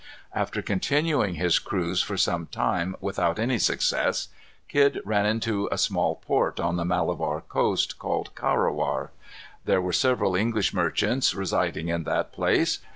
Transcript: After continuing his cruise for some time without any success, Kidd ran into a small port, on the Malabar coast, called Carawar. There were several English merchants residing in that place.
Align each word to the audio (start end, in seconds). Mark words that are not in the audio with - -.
After 0.33 0.63
continuing 0.63 1.35
his 1.35 1.59
cruise 1.59 2.01
for 2.01 2.17
some 2.17 2.47
time 2.47 2.95
without 3.01 3.37
any 3.37 3.59
success, 3.59 4.29
Kidd 4.67 4.99
ran 5.05 5.27
into 5.27 5.69
a 5.71 5.77
small 5.77 6.15
port, 6.15 6.59
on 6.59 6.75
the 6.75 6.85
Malabar 6.85 7.41
coast, 7.41 7.99
called 7.99 8.33
Carawar. 8.33 9.11
There 9.65 9.79
were 9.79 9.93
several 9.93 10.35
English 10.35 10.73
merchants 10.73 11.35
residing 11.35 11.89
in 11.89 12.03
that 12.05 12.31
place. 12.33 12.79